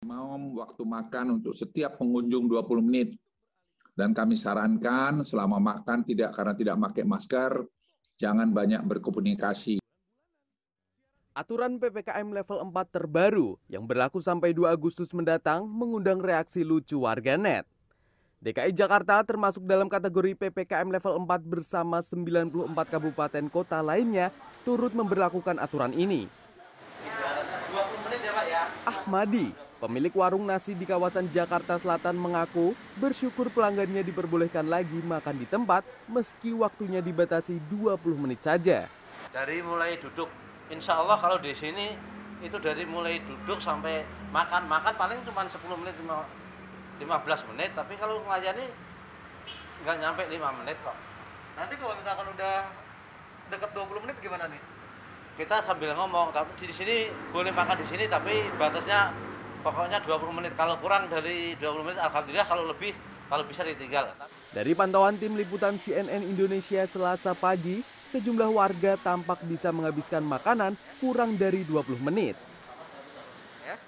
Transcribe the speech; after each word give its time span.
Mau 0.00 0.32
waktu 0.56 0.80
makan 0.80 1.44
untuk 1.44 1.52
setiap 1.52 2.00
pengunjung 2.00 2.48
20 2.48 2.88
menit. 2.88 3.20
Dan 3.92 4.16
kami 4.16 4.32
sarankan 4.32 5.20
selama 5.28 5.60
makan 5.60 6.08
tidak 6.08 6.32
karena 6.32 6.56
tidak 6.56 6.80
pakai 6.88 7.04
masker, 7.04 7.52
jangan 8.16 8.48
banyak 8.48 8.80
berkomunikasi. 8.80 9.76
Aturan 11.36 11.76
PPKM 11.76 12.32
level 12.32 12.72
4 12.72 12.96
terbaru 12.96 13.60
yang 13.68 13.84
berlaku 13.84 14.24
sampai 14.24 14.56
2 14.56 14.72
Agustus 14.72 15.12
mendatang 15.12 15.68
mengundang 15.68 16.16
reaksi 16.16 16.64
lucu 16.64 17.04
warganet. 17.04 17.68
DKI 18.40 18.72
Jakarta 18.72 19.20
termasuk 19.20 19.68
dalam 19.68 19.92
kategori 19.92 20.32
PPKM 20.32 20.88
level 20.88 21.28
4 21.28 21.44
bersama 21.44 22.00
94 22.00 22.72
kabupaten 22.88 23.44
kota 23.52 23.84
lainnya 23.84 24.32
turut 24.64 24.96
memberlakukan 24.96 25.60
aturan 25.60 25.92
ini. 25.92 26.24
Ahmadi, 28.88 29.52
pemilik 29.80 30.12
warung 30.12 30.44
nasi 30.44 30.76
di 30.76 30.84
kawasan 30.84 31.32
Jakarta 31.32 31.80
Selatan 31.80 32.12
mengaku 32.20 32.76
bersyukur 33.00 33.48
pelanggannya 33.48 34.04
diperbolehkan 34.04 34.68
lagi 34.68 35.00
makan 35.00 35.40
di 35.40 35.48
tempat 35.48 35.88
meski 36.04 36.52
waktunya 36.52 37.00
dibatasi 37.00 37.56
20 37.72 37.96
menit 38.20 38.44
saja. 38.44 38.84
Dari 39.32 39.64
mulai 39.64 39.96
duduk 39.96 40.28
insya 40.68 41.00
Allah 41.00 41.16
kalau 41.16 41.40
di 41.40 41.56
sini 41.56 41.96
itu 42.44 42.60
dari 42.60 42.84
mulai 42.84 43.24
duduk 43.24 43.56
sampai 43.56 44.04
makan. 44.36 44.68
Makan 44.68 44.92
paling 45.00 45.16
cuma 45.24 45.48
10 45.48 45.56
menit 45.80 45.96
15 45.96 47.48
menit. 47.56 47.72
Tapi 47.72 47.96
kalau 47.96 48.20
melayani 48.28 48.68
nggak 49.80 49.96
nyampe 49.96 50.22
5 50.28 50.60
menit 50.60 50.76
kok. 50.84 50.96
Nanti 51.56 51.74
kalau 51.80 51.96
misalkan 51.96 52.28
udah 52.36 52.68
dekat 53.48 53.70
20 53.72 54.04
menit 54.04 54.16
gimana 54.20 54.44
nih? 54.44 54.60
Kita 55.40 55.64
sambil 55.64 55.96
ngomong 55.96 56.36
tapi 56.36 56.52
di 56.68 56.74
sini 56.76 57.08
boleh 57.32 57.48
makan 57.48 57.80
di 57.80 57.86
sini 57.88 58.04
tapi 58.04 58.44
batasnya 58.60 59.29
pokoknya 59.60 59.98
20 60.02 60.38
menit 60.40 60.52
kalau 60.56 60.74
kurang 60.80 61.08
dari 61.12 61.54
20 61.60 61.86
menit 61.86 62.00
alhamdulillah 62.00 62.48
kalau 62.48 62.64
lebih 62.68 62.96
kalau 63.30 63.44
bisa 63.46 63.62
ditinggal 63.62 64.10
dari 64.50 64.74
pantauan 64.74 65.14
tim 65.14 65.38
liputan 65.38 65.78
CNN 65.78 66.26
Indonesia 66.26 66.82
Selasa 66.82 67.38
pagi 67.38 67.86
sejumlah 68.10 68.50
warga 68.50 68.98
tampak 68.98 69.46
bisa 69.46 69.70
menghabiskan 69.70 70.26
makanan 70.26 70.74
kurang 70.98 71.38
dari 71.38 71.62
20 71.62 72.02
menit. 72.02 72.34
Ya, 73.62 73.78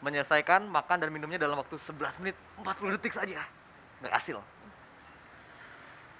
menyelesaikan 0.00 0.64
makan 0.64 1.04
dan 1.04 1.12
minumnya 1.12 1.36
dalam 1.36 1.60
waktu 1.60 1.76
11 1.76 2.24
menit 2.24 2.36
40 2.64 2.96
detik 2.96 3.12
saja. 3.12 3.44
Berhasil. 4.00 4.40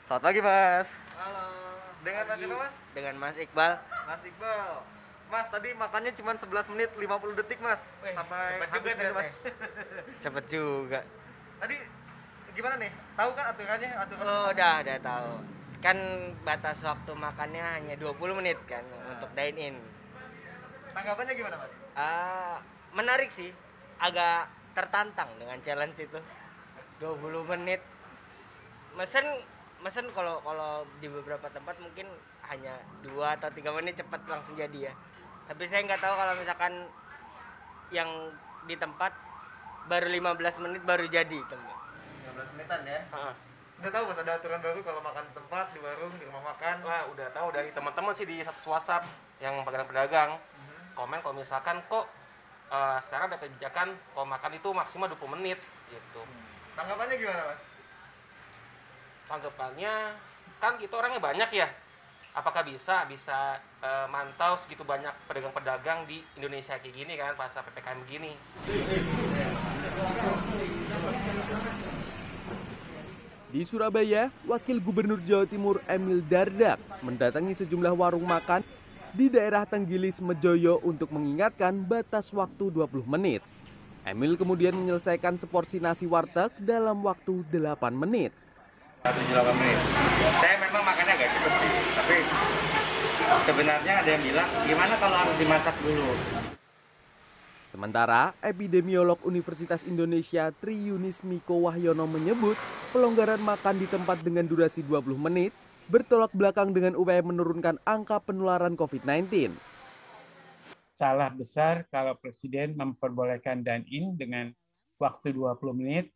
Selamat 0.05 0.23
pagi, 0.29 0.41
Mas. 0.45 0.89
Halo. 1.17 1.45
Dengan 2.05 2.25
Mas 2.29 2.41
Mas? 2.45 2.73
Dengan 2.93 3.15
Mas 3.17 3.37
Iqbal. 3.41 3.73
Mas 3.81 4.23
Iqbal. 4.29 4.71
Mas, 5.31 5.47
tadi 5.49 5.69
makannya 5.73 6.13
cuma 6.13 6.33
11 6.37 6.73
menit 6.77 6.91
50 6.97 7.39
detik, 7.41 7.59
Mas. 7.63 7.81
Wih, 8.05 8.13
Sampai 8.13 8.39
cepet 8.53 8.69
juga 8.69 8.89
habis, 8.91 8.95
ternyata. 8.97 9.23
Cepet 10.25 10.45
juga. 10.49 11.01
Tadi 11.63 11.77
gimana 12.53 12.75
nih? 12.77 12.93
Tahu 13.17 13.31
kan 13.33 13.45
aturannya? 13.55 13.91
Aturan 13.97 14.23
Oh, 14.23 14.47
udah, 14.53 14.75
udah 14.85 14.99
tahu. 15.01 15.33
Kan 15.83 15.99
batas 16.47 16.79
waktu 16.87 17.13
makannya 17.17 17.65
hanya 17.65 17.95
20 17.97 18.39
menit 18.39 18.59
kan 18.69 18.85
untuk 19.09 19.31
dine 19.35 19.59
in. 19.59 19.77
Tanggapannya 20.93 21.33
gimana, 21.33 21.57
Mas? 21.57 21.73
Ah, 21.97 22.57
menarik 22.93 23.33
sih. 23.33 23.51
Agak 23.99 24.53
tertantang 24.77 25.33
dengan 25.41 25.57
challenge 25.65 25.97
itu. 26.05 26.21
20 27.01 27.51
menit. 27.57 27.81
Mesen 28.95 29.25
mesen 29.83 30.07
kalau 30.15 30.39
kalau 30.47 30.87
di 31.03 31.11
beberapa 31.11 31.51
tempat 31.51 31.75
mungkin 31.83 32.07
hanya 32.47 32.79
2 33.03 33.35
atau 33.41 33.51
3 33.51 33.75
menit 33.81 33.99
cepat 33.99 34.23
langsung 34.31 34.55
jadi 34.55 34.93
ya. 34.93 34.95
Tapi 35.53 35.69
saya 35.69 35.85
nggak 35.85 36.01
tahu 36.01 36.15
kalau 36.17 36.33
misalkan 36.41 36.73
yang 37.93 38.09
di 38.65 38.73
tempat 38.73 39.13
baru 39.85 40.09
15 40.09 40.65
menit 40.65 40.81
baru 40.81 41.05
jadi 41.05 41.45
tempat. 41.45 41.77
15 42.33 42.57
menitan 42.57 42.81
ya. 42.89 43.05
Heeh. 43.05 43.35
Udah 43.85 43.91
tahu 43.93 44.05
Mas 44.09 44.19
ada 44.25 44.41
aturan 44.41 44.65
baru 44.65 44.81
kalau 44.81 45.05
makan 45.05 45.29
di 45.29 45.35
tempat, 45.37 45.67
di 45.77 45.79
warung, 45.85 46.15
di 46.17 46.25
rumah 46.25 46.57
makan. 46.57 46.81
Wah 46.89 47.05
udah 47.13 47.29
tahu 47.37 47.53
dari 47.53 47.69
teman-teman 47.69 48.17
sih 48.17 48.25
di 48.25 48.41
WhatsApp 48.41 49.05
yang 49.45 49.61
pedagang-pedagang 49.61 50.41
komen 50.97 51.21
kalau 51.21 51.37
misalkan 51.37 51.85
kok 51.85 52.09
eh, 52.73 52.99
sekarang 53.05 53.29
ada 53.29 53.37
kebijakan 53.37 53.93
kalau 54.17 54.25
makan 54.25 54.57
itu 54.57 54.69
maksimal 54.73 55.13
20 55.13 55.37
menit 55.37 55.61
gitu. 55.93 56.25
Tanggapannya 56.73 57.15
gimana, 57.21 57.43
Mas? 57.53 57.61
Tanggapannya 59.29 59.93
kan 60.65 60.81
kita 60.81 60.97
orangnya 60.97 61.21
banyak 61.21 61.51
ya. 61.53 61.69
Apakah 62.33 62.65
bisa 62.65 63.05
bisa 63.13 63.61
eh, 63.85 64.07
mantau 64.09 64.57
segitu 64.57 64.81
banyak 64.89 65.13
pedagang-pedagang 65.29 66.09
di 66.09 66.25
Indonesia 66.41 66.81
kayak 66.81 66.95
gini 66.97 67.13
kan 67.21 67.37
pasca 67.37 67.61
PPKM 67.61 68.01
gini. 68.09 68.33
Di 73.53 73.61
Surabaya, 73.69 74.33
Wakil 74.49 74.81
Gubernur 74.81 75.21
Jawa 75.21 75.45
Timur 75.45 75.85
Emil 75.85 76.25
Dardak 76.25 76.81
mendatangi 77.05 77.53
sejumlah 77.53 77.93
warung 77.93 78.25
makan 78.25 78.65
di 79.13 79.29
daerah 79.29 79.69
Tenggilis 79.69 80.25
Mejoyo 80.25 80.81
untuk 80.81 81.13
mengingatkan 81.13 81.85
batas 81.85 82.33
waktu 82.33 82.73
20 82.73 83.13
menit. 83.13 83.45
Emil 84.09 84.41
kemudian 84.41 84.73
menyelesaikan 84.73 85.37
seporsi 85.37 85.85
nasi 85.85 86.09
warteg 86.09 86.49
dalam 86.65 87.05
waktu 87.05 87.45
8 87.45 87.93
menit. 87.93 88.33
7-8 89.03 89.59
menit. 89.59 89.79
Saya 90.39 90.57
memang 90.63 90.83
makannya 90.87 91.13
agak 91.19 91.31
cepet 91.35 91.53
sih, 91.59 91.73
tapi 91.99 92.17
sebenarnya 93.51 93.93
ada 93.99 94.09
yang 94.15 94.23
bilang 94.23 94.49
gimana 94.63 94.95
kalau 95.03 95.17
harus 95.19 95.37
dimasak 95.43 95.75
dulu. 95.83 96.11
Sementara, 97.67 98.31
epidemiolog 98.45 99.19
Universitas 99.27 99.83
Indonesia 99.83 100.55
Tri 100.55 100.77
Yunis 100.77 101.27
Miko 101.27 101.67
Wahyono 101.67 102.07
menyebut 102.07 102.55
pelonggaran 102.95 103.43
makan 103.43 103.81
di 103.83 103.91
tempat 103.91 104.23
dengan 104.23 104.47
durasi 104.47 104.87
20 104.87 105.19
menit 105.19 105.51
bertolak 105.91 106.31
belakang 106.31 106.71
dengan 106.71 106.95
upaya 106.95 107.27
menurunkan 107.27 107.83
angka 107.83 108.23
penularan 108.23 108.79
COVID-19. 108.79 109.51
salah 110.93 111.35
besar 111.35 111.89
kalau 111.91 112.15
presiden 112.15 112.79
memperbolehkan 112.79 113.67
dine-in 113.67 114.15
dengan 114.15 114.55
waktu 115.03 115.35
20 115.35 115.59
menit. 115.75 116.15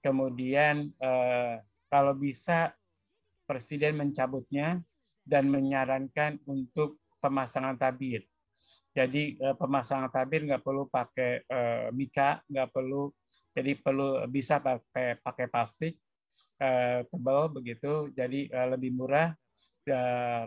Kemudian 0.00 0.88
eh, 0.96 1.60
kalau 1.94 2.10
bisa 2.18 2.74
presiden 3.46 3.94
mencabutnya 3.94 4.82
dan 5.22 5.46
menyarankan 5.46 6.42
untuk 6.42 6.98
pemasangan 7.22 7.78
tabir. 7.78 8.26
Jadi 8.90 9.38
eh, 9.38 9.54
pemasangan 9.54 10.10
tabir 10.10 10.42
nggak 10.42 10.66
perlu 10.66 10.90
pakai 10.90 11.46
eh, 11.46 11.88
mika, 11.94 12.42
nggak 12.50 12.74
perlu, 12.74 13.14
jadi 13.54 13.78
perlu 13.78 14.26
bisa 14.26 14.58
pakai 14.58 15.22
pakai 15.22 15.46
plastik 15.46 15.94
eh, 16.58 17.06
tebal 17.06 17.54
begitu. 17.54 18.10
Jadi 18.10 18.50
eh, 18.50 18.68
lebih 18.74 18.90
murah. 18.90 19.30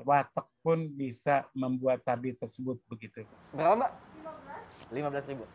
Warteg 0.02 0.50
pun 0.66 0.90
bisa 0.98 1.46
membuat 1.54 2.02
tabir 2.02 2.34
tersebut 2.42 2.82
begitu. 2.90 3.22
Berapa, 3.54 3.86
Mbak? 3.86 3.92
15 4.98 5.30
ribu. 5.30 5.46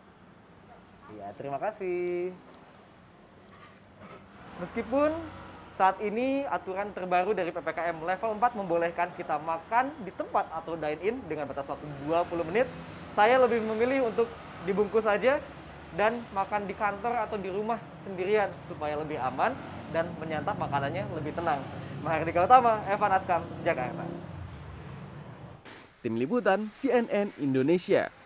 Iya, 1.18 1.34
terima 1.34 1.58
kasih. 1.58 2.30
Meskipun 4.62 5.10
saat 5.72 5.96
ini 6.04 6.44
aturan 6.44 6.92
terbaru 6.92 7.32
dari 7.32 7.48
PPKM 7.48 7.96
level 8.04 8.30
4 8.36 8.60
membolehkan 8.60 9.08
kita 9.16 9.40
makan 9.40 9.88
di 10.04 10.12
tempat 10.12 10.44
atau 10.52 10.76
dine-in 10.76 11.16
dengan 11.24 11.48
batas 11.48 11.64
waktu 11.64 11.86
20 12.04 12.48
menit, 12.52 12.68
saya 13.16 13.40
lebih 13.40 13.64
memilih 13.64 14.12
untuk 14.12 14.28
dibungkus 14.68 15.04
saja 15.04 15.40
dan 15.96 16.20
makan 16.32 16.68
di 16.68 16.74
kantor 16.76 17.24
atau 17.24 17.36
di 17.40 17.48
rumah 17.48 17.80
sendirian 18.04 18.48
supaya 18.68 18.96
lebih 19.00 19.16
aman 19.20 19.52
dan 19.92 20.08
menyantap 20.20 20.56
makanannya 20.56 21.04
lebih 21.16 21.32
tenang. 21.36 21.60
Mahardika 22.04 22.44
Utama, 22.44 22.80
Evan 22.88 23.12
Askam, 23.12 23.42
Jakarta. 23.64 24.04
Tim 26.02 26.18
Liputan 26.18 26.66
CNN 26.74 27.30
Indonesia. 27.38 28.21